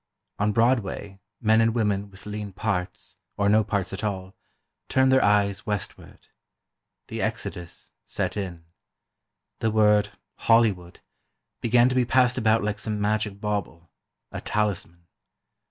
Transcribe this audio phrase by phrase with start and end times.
[0.39, 4.35] On Broadway, men and women with lean parts, or no parts at all,
[4.89, 6.27] turned their eyes westward.
[7.09, 8.65] The exodus set in.
[9.59, 11.01] The word "Hollywood"
[11.61, 13.91] began to be passed about like some magic bauble,
[14.31, 15.05] a talisman.